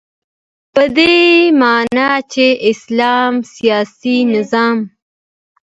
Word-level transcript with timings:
په 0.73 0.83
دی 0.95 1.17
معنا 1.61 2.09
چی 2.31 2.47
د 2.57 2.59
اسلام 2.71 3.33
سیاسی 3.55 4.15
نظام 4.33 4.77